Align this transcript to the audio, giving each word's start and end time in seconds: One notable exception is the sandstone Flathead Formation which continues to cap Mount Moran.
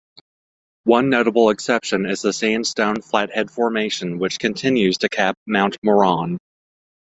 One 0.85 1.11
notable 1.11 1.51
exception 1.51 2.07
is 2.07 2.23
the 2.23 2.33
sandstone 2.33 3.03
Flathead 3.03 3.51
Formation 3.51 4.17
which 4.17 4.39
continues 4.39 4.97
to 4.97 5.09
cap 5.09 5.35
Mount 5.45 5.77
Moran. 5.83 6.39